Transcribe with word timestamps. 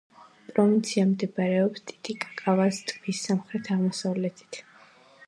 პროვინცია 0.45 1.03
მდებარეობს 1.09 1.83
ტიტიკაკას 1.91 2.79
ტბის 2.93 3.21
სამხრეთ-აღმოსავლეთით. 3.29 4.61